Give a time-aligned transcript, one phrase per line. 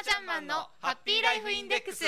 [0.00, 2.06] ナちゃんマンのハッピーライフインデックス。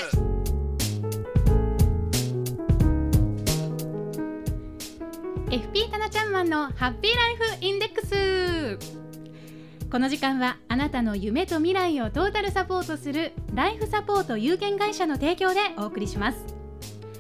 [5.51, 8.79] FP タナちゃんマンのハッピーライフインデックス。
[9.91, 16.39] この時間はあなたの夢と未来をトータルサポートするライフサポート有限会社の提供でお送りします。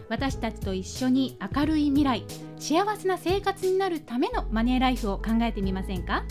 [0.08, 2.24] 私たちと一緒に明るい未来
[2.58, 6.24] 幸せな生活になるためのマネーライフを考えてみませんか？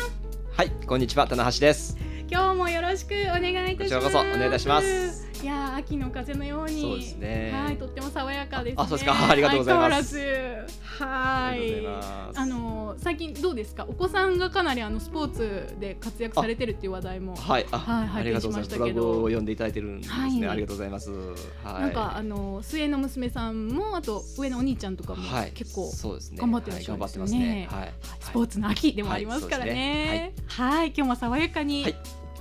[0.08, 0.56] ン。
[0.56, 1.98] はい、こんにちは、棚橋です。
[2.31, 4.06] 今日もよろしくお願いいたします。
[4.06, 5.30] こちらこそお願いいたします。
[5.44, 6.81] いやー秋の風のように。
[6.81, 7.52] そうですね。
[7.54, 8.81] はいとっても爽やかですね。
[8.81, 9.30] あそうですか。
[9.30, 10.17] ありがとうございます。
[10.17, 13.86] はいありがとうございあの最近どうですか？
[13.88, 18.80] お子さんがかなりあのスポーツで活躍されてるっていう話題もはい、あ、はいありがとうございます。
[18.80, 20.16] ブログを読んでいただいてるんですね。
[20.16, 21.11] はいありがとうございます。
[21.11, 21.81] はい。
[21.81, 25.91] なんかあの末の娘さんもあと上のお兄ちゃんとかもはい、結構。
[26.36, 27.94] 頑張ってらっしゃるんですよねはい。
[28.19, 30.33] スポーツの秋でもありますからね。
[30.47, 31.95] はい、今日も爽やかにはい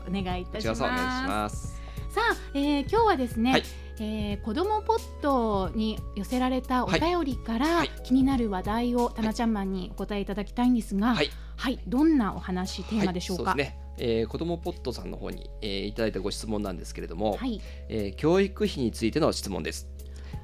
[0.08, 1.80] お願いいたします。
[2.10, 3.62] さあ、えー、今日はですね、はい
[3.98, 7.90] えー子どもポットに寄せられたお便りから、はい。
[8.04, 13.50] 気になる話題をタナちゃんマンにお答えいただきたいんですが、はい、はい、どんなお話テーマでしょうか？
[13.50, 13.52] はい。
[13.52, 13.78] そうですね。
[13.98, 19.86] えー、子どもポットさんの方に、えー、いただいたご質問なんですけれども、はい、えー教育費についての質問です、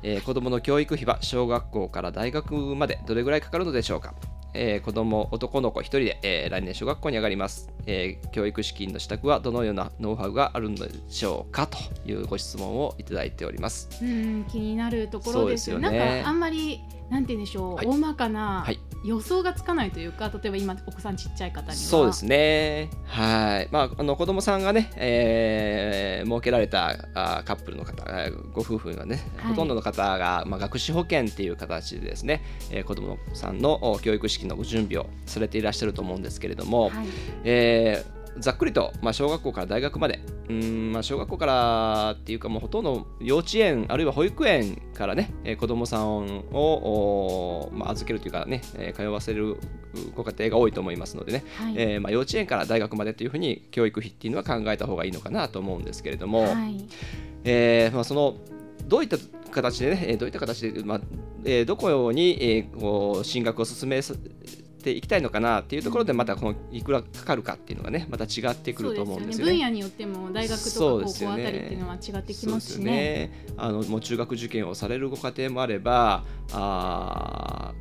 [0.03, 4.15] えー子どもの教育費は小学校から大学までどれぐらいかかるのでしょうか、
[4.59, 13.89] えー子ども男の子1人で、えー来年小学校に上がります、えー教育資金の支度はどのようなノウハウがあるのでしょうかというご質問をいただいております。
[14.03, 15.77] うん気になるところですよ。
[15.77, 15.99] そうですよね。
[15.99, 17.87] なんかあんまりなんて言うんでしょう、はい。
[17.87, 21.75] 大まかなはい予想がつかないというか、例えば今お子さんちっちゃい方には。
[21.75, 22.91] そうですね。
[23.07, 23.69] はい。
[23.71, 29.53] まああの子供さんがね、えー設けられたあカップルの方あご夫婦がね、はい。
[29.53, 37.07] ほとんどの方が、まあ、学資保険っていう形でですね、えー子供さんのお教育資金のご準備をされていらっしゃると思うんですけれども、はい、
[37.45, 40.21] えーざっくりと、まあ、小学校から大学まで。
[40.49, 49.57] うーん、まあ、小学校からっていうかもうほとんど幼稚園あるいは保育園からね、えー子どもさんを、まあ、預けるというかね、えー通わせる
[50.15, 56.87] ご家庭が多いと思いますのでね、はい、えーまあ、幼稚園から大学までというふうに教育費っていうのは考えた方がいいのかなと思うんですけれども、はい、
[57.45, 58.37] えーまあ、その
[58.87, 59.19] どういった
[59.51, 61.01] 形でね、えーどういった形で、まあ
[61.45, 64.15] えーどこに、えーこう進学を進めさ
[64.79, 69.53] ていきたいのかなっていうところでまたこのいくらかかるかっていうのがねまた違ってくると思うんですよね。
[69.53, 72.85] 分野によっても大学とか高校あたりっていうのは違ってきますしね。
[72.85, 73.47] ね。
[73.57, 77.75] あのもう中学受験をされるご家庭もあれば、あ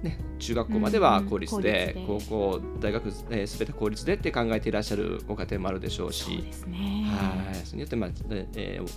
[0.00, 7.04] ーね中学校までは公立で、うんうん高校大学すべ、えー、て公立でって考えていらっしゃるご家庭もあるでしょうし、そうですね。
[7.06, 8.88] はい、それによってまあ、ええー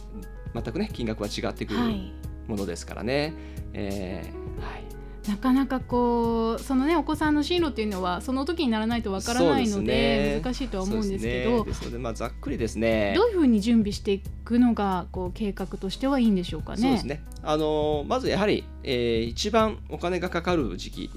[0.54, 2.14] 全くね金額は違ってくるはい。
[2.48, 3.34] ものですからね。
[3.74, 4.91] えーはい。
[5.28, 13.14] なかなかこうそのねお子さんの進路っていうのはその時にならないとわからないのでね難しいとは思うんですけどですねですのでまあざっくりですね。
[13.16, 16.82] どういうふうに準備していくのがこう計画としてはいいんでしょうかね。
[16.82, 17.24] そうですね。
[17.44, 21.10] あのーまずやはり、えー一番お金がかかる時期、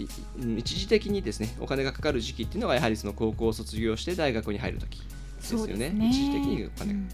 [0.57, 5.01] 一時的にですね、お金がかかる時期っていうのがやはりその高校を卒業して大学に入る時
[5.51, 5.91] ですよね。
[5.91, 6.09] ね。
[6.09, 7.09] 一時的にお金が、うんうん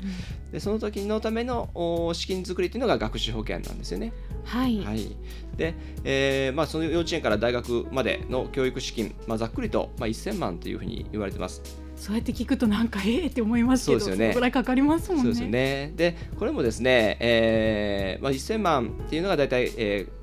[0.50, 4.12] でその時のためのお資金作りっていうのが学資保険なんですよね。
[4.44, 4.80] はい。
[4.80, 5.16] はい。
[5.56, 11.62] で、えーまあその幼稚園から大学までの教育資金、まあざっくりとまあ1000万というふうに言われてます。
[11.94, 15.22] そうやって聞くとなんかええって思いますけど、そうですよねらいかかりますもんね。
[15.22, 15.92] そうですよね。
[15.94, 20.19] で、これもですね、えーまあ、1000万っていうのが大体、えー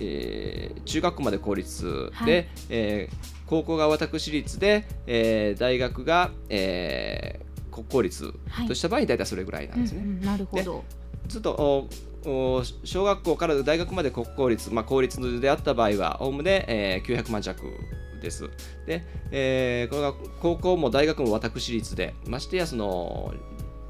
[0.00, 3.16] えー中学校まで公立で、はいえー
[3.46, 10.02] 高校が私立で、えー大学が、えー国公立はいとした場合に大体それぐらいなんですね。
[10.02, 10.84] うんうんなるほど。
[11.28, 11.88] ずっと
[12.24, 17.62] おお小学校から大学まで国公立、まあ、公立であった場合は、おおむね、えー900万弱
[18.20, 18.50] です。
[18.86, 23.32] で、えーこれが高校も大学も私立で、ましてやその、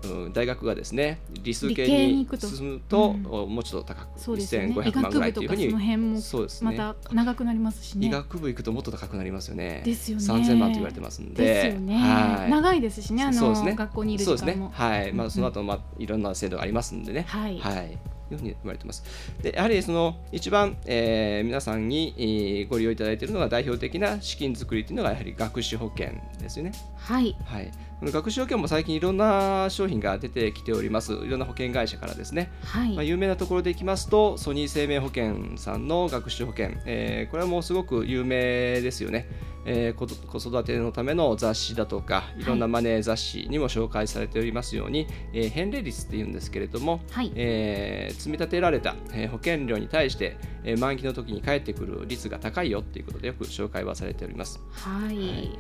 [0.05, 4.69] うん、大学がですね理数系にに行くと進むと、うんおもうちょっと高く、そうですよね。
[4.69, 8.07] 医1500万ぐらいというふうにその辺もそうですねまた長くなりますしね。
[8.07, 9.83] 医学部行くともっと高くなりますよね。
[9.85, 11.45] ですよね3000万と言われてますんで。
[11.45, 14.71] ですよね、はい長いですしね、あのね学校にいるそうですね時間も。。
[14.71, 15.13] はい。
[15.13, 17.25] まあ、うんその後、まあ、いろんな制度がありますんでね。
[17.29, 17.99] はいはい。
[18.35, 19.05] いうふうに言われてます。
[19.43, 26.73] でやはりその一番、えー皆さんに、えーご利用いただいているのが代表的な資金作りというのがやはり学資保険ですよね。
[26.97, 27.71] はいはい、
[28.03, 31.13] 学資保険も最近いろんな商品が出てきております。
[31.13, 32.51] いろんな保険会社からですね。
[32.65, 39.29] はい、まあ、有名なところでいきますとソニー生命保険さんの学資保険、えーこれはもうすごく有名ですよね、
[39.67, 42.45] えー子子育てのための雑誌だとかい。
[42.45, 47.31] ろんなマネー雑誌にも紹介されておりますように、えー返礼率っていうんですけれども、はい。
[47.35, 54.59] えー積み立てられた、えー保険料に対して、えー満期の時に返ってくる率が高いよっていうことでよく紹介はされております。
[54.71, 55.59] はい、はい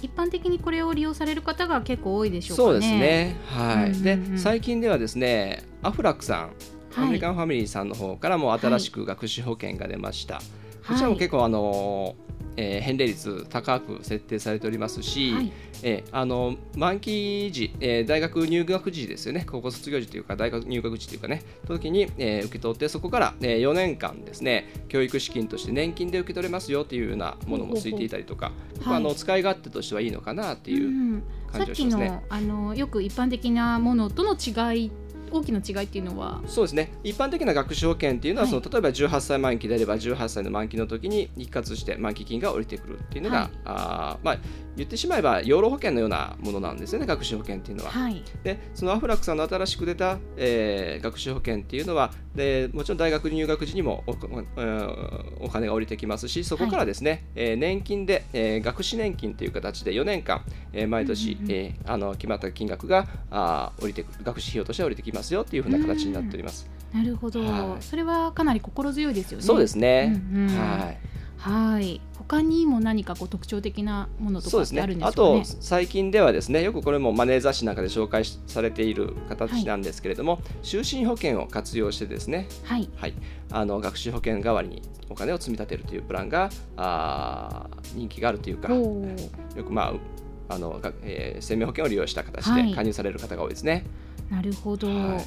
[0.00, 2.68] 一般的にこれを利用される方が結構多いでしょうかね。
[2.68, 3.36] そうですね。
[3.46, 4.02] はい。
[4.02, 6.50] で最近ではですね、アフラックさん、はい
[6.94, 10.42] アメリカンファミリーさんの方からも新しく学資保険が出ました。
[10.86, 15.52] こちらも結構あのーえー返礼率高く設定されておりますし、はい。
[15.82, 31.22] えーあの満期時、えー大学入学時ですよね、高校卒業時というか、大学入学時というかね、時に、えー受け取って、そこから、え4年間ですね、教育資金として年金で受け取れますよというようなものもついていたりとか、ほうほうあの使い勝手としてはいいのかなっていう。
[31.52, 32.08] 感っきじがしますね。
[32.08, 34.90] のあのよく一般的なものとの違い
[35.32, 36.40] 大きな違いっていうのは？
[36.46, 36.92] そうですね。
[37.04, 38.50] 一般的な学資保険っていうのは、はい。
[38.50, 43.50] その例えば18歳満期であれば18歳の満期の時に一括して満期金が降りてくるっていうのが、はい。
[43.64, 44.38] あーまあ、
[44.76, 47.90] 言ってしまえば養老保険のようなものなんですよね学資保険っていうのは。
[47.90, 48.22] はい。
[48.42, 60.42] でそのアフラックさんの新しく出た、えー学資保険っていうのはでもちろん大学入学時にもお,、えーお金が降りてきますしそこからですね、えー年金で、えー学資年金という形で4年間、
[60.72, 66.68] えー毎年、うんうんうんえーあの決まった金額があー降りてくる学資費用として降りてきますよっていうふうな形になっております。
[66.92, 67.82] なるほど、はい。
[67.82, 69.44] それはかなり心強いですよね。
[69.44, 70.58] そうですね、うんうん。
[70.58, 70.98] はい。
[71.38, 72.00] はい。
[72.18, 75.40] 他にも何かこう特徴的なものとそうですねかってあるんであすかね？
[75.40, 82.46] と最近ではですねよくこれもマネー雑誌なんかで紹介しされている形なんですけれども、就寝保険を活用してですね。
[82.62, 82.88] はい。
[82.94, 83.14] はい、
[83.50, 89.94] あの学習保険代わりにお金を積み立てるというプランがあー人気があるというか、よく、ま
[90.48, 92.68] あ、あのがえー生命保険を利用した形はい。
[92.68, 93.84] で加入される方が多いですね。
[94.32, 94.88] なるほど。
[94.88, 95.22] は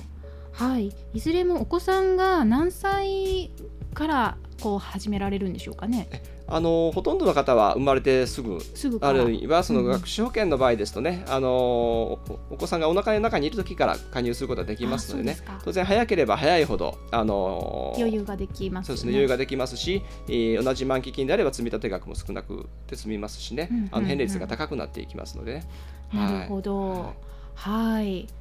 [0.51, 3.51] はいい、い、ずれもお子さんが何歳
[3.93, 6.07] からこう始められるんでしょうかね？
[6.47, 8.59] あのほとんどの方は生まれてすぐ。
[9.01, 12.19] あるいはそのうん学習保険の場合ですとね、あのお
[12.51, 18.97] お子さんがお腹の中にいる時から加入することができますのでね当然早ければ早いほど、あの余裕ができますよね。
[18.97, 25.67] そうですね余裕ができますし、えー同じ満期金であれば積み立て額も少なくて済みますしね、うんうんうんあの返礼率が高くなっていきますのでね。
[26.13, 26.89] なるほど。
[26.91, 27.13] はい、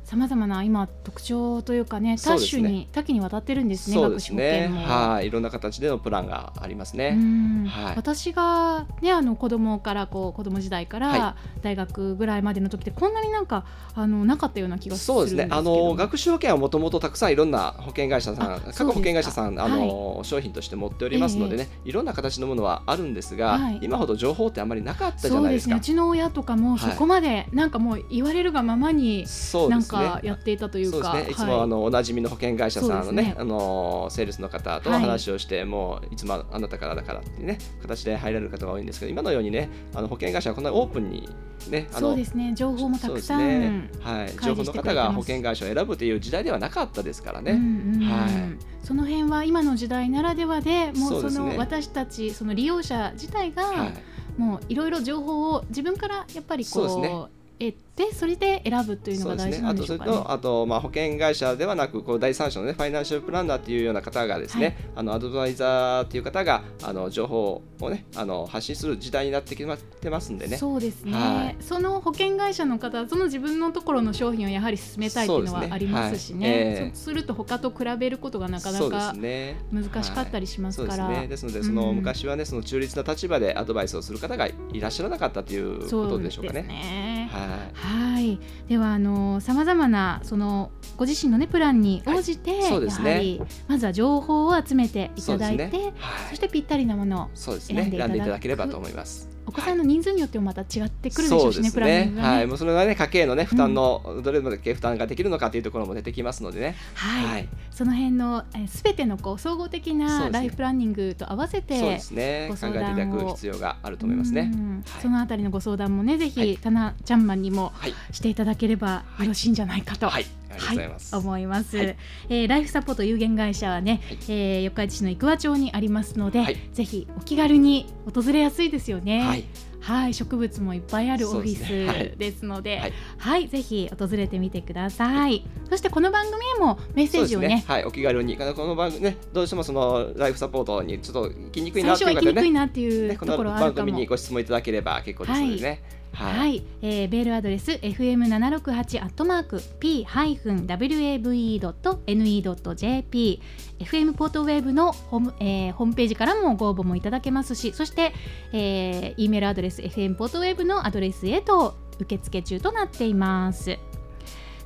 [0.04, 2.62] さまざまな今特徴というかね、多そうですね。
[2.62, 3.96] 種に多岐にわたってるんですね。
[3.96, 4.68] そうですね。
[4.68, 5.10] 学資保険も。
[5.12, 5.26] はい。
[5.26, 7.12] いろんな形でのプランがありますうね。
[7.14, 7.66] ん。
[7.66, 7.96] はい。
[7.96, 13.64] 私がねあの子供からこう子供時代かはら大学ぐらいまでの時ってこんなになんか
[13.94, 15.48] あのなかったような気がするんそうですすね。
[15.50, 23.78] あの学習保険はもともとたくさんいろんな保険会社さんあ各保険会社さんあの、商品として持っておりますのでね、いろんな形のものはあるんですが、はい。
[23.80, 25.74] 今ほど情報ってあまりなかったじゃそうないですか。
[25.76, 25.94] ですね。
[25.94, 29.98] うちの親とかもそこまでなんかもう言われるがままになんそうですね。
[29.98, 31.32] かやっていたというかそうですね。
[31.32, 31.62] いつも、はい。
[31.62, 33.34] あのおなじみの保険会社さんのねね。
[33.38, 35.00] あのセールスの方とはい。
[35.00, 41.28] 話をして、もういつもあなたからだからっていうね形で入られる方が多いんですけど今のようにねあの保険会社はこんなにオープンに
[41.68, 42.52] ねあのそうですね。
[42.54, 43.90] 情報もたくさん、ね。
[44.00, 47.52] はい、情報の方が保険会社を選ぶという時代ではなかったですからね。
[47.52, 48.86] うんはい。
[48.86, 53.92] その辺は今の時代ならではでもそうその私たちその利用者自体が、はい。
[54.36, 60.10] もういろいろ情報を自分からやっぱりこう得てそれで選ぶというのが大事なんでしょうかね。
[60.10, 64.76] あとそれとあと、まあ、保険会社ではなくこう第三者の、ね、ファイナンシャルプランナーっていうような方がですね、はい。
[64.96, 70.56] あのアドバイザーっていう方があの情報を、ね、あの発信する時代になってきまってますんでね。
[70.56, 71.56] そうですね、はい。
[71.60, 76.48] その保険会社の方はその自分のところの商品をやはり進めたいっていうのはありますしね。
[76.48, 76.58] はい。
[76.58, 76.90] ええ。
[76.94, 81.28] そうすると他と比べることがなかなか難しかったりしますから、ですね。
[81.28, 81.96] ですので、そのうん。
[81.96, 87.23] 昔はね、その中立な立場でアドバイスをする方がいらっしゃらなかったということでしょうかそうですね。
[87.34, 88.14] ねはい。
[88.14, 88.38] はい、
[88.68, 93.10] ではあのさまざまなそのご自身のねプランに応じて、はいそうですね。
[93.10, 95.92] やはりまずは情報を集めていただいてそ,、ね。
[95.98, 96.36] はい。
[96.36, 99.28] してぴったりなものを選んでいただければと思います。
[99.46, 102.28] お子さんの人数によってもまた違ってくるでしょうしね、プランニングがね。
[102.28, 106.76] はい、もうそれはね、家計のね、負担の、どれだけ負担ができるのかというところも出てきますのでね。
[106.94, 112.48] はい、はいその辺のすべてのこう総合的なライフプランニングと合わせて、そうですね。
[112.48, 114.56] ご考えていただく必要があると思いますねう。
[114.56, 117.94] んはいそのあたりのご相談もね、ぜひ、はいタナちゃんマンにもはい。
[118.12, 120.08] していただければよろしいんじゃないかと。
[120.08, 120.26] はい。
[120.54, 121.16] ありがとうございます。
[121.16, 121.96] 思います、はい
[122.28, 129.22] えーライフサポート有限会社はね、はいえー四日市市の生桑町にありますので、はいぜひお気軽に訪れやすいですよね。
[129.22, 129.44] はい。
[129.84, 135.44] はい植物もいっぱいあるオフィスですので、はいはい、ぜひ訪れてみてください。
[135.68, 144.06] そしてこの番組へもメッセージをね、そうですはい、お気軽に、この番組ね、どうしてもそのライフサポートにちょっと行きにくい最なって初は行きにくいいう方ね、なっていうね、このところはあるかも番組に。
[144.06, 145.82] ご質問いただければ結構ですのでね。
[146.14, 146.38] はい。
[146.38, 153.42] はい、えー、メールアドレス fm768 アットマーク p ハイフン wave ドット ne ドット jp
[153.84, 158.12] fm ポートウェーブのホーム,、えーホームページからもご応募もいただけますし、そして、
[158.52, 163.78] えー、e メールアドレス fm ポートウェーブのアドレスへと受付中となっています。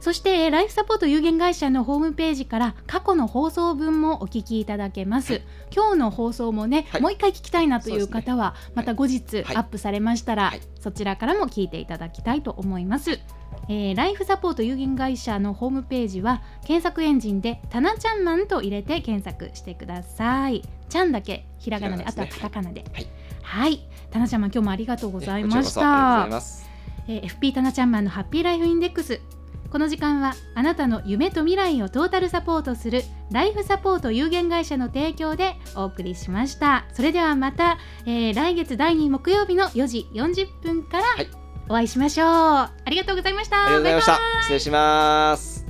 [0.00, 5.42] そしてえーライフサポート有限会社のホームページから過去の放送分もお聞きいただけます。
[5.74, 13.18] 今日の放送もね、はいもう一回聞きたいなという方は、また後日はいアップされましたら、はいそちらからも聞いていただきたいと思います。
[13.68, 20.62] えーライフサポート有限会社のホームページは検索エンジンで「たなちゃんマン」と入れて検索してください。
[20.88, 22.84] ちゃんだけひらがなで、あとはカタカナで。
[22.92, 23.06] はい
[23.42, 26.28] はい、たなちゃんマン今日もありがとうございました。
[27.08, 29.20] えー FP タナちゃんマンのハッピーライフインデックス
[29.70, 36.86] この時間はあなたの夢と未来をトータルサポートするライフサポート有限会社の提供でお送りしました。
[36.94, 41.28] それではまた、えー来月第2木曜日の4時40分からはい。
[41.70, 43.66] お会いしましょう、ありがとうございました。
[43.66, 44.18] ありがとうございました。
[44.42, 45.67] 失礼します。